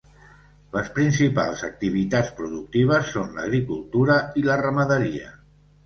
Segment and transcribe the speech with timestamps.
[0.77, 5.35] Les principals activitats productives són l'agricultura i la ramaderia.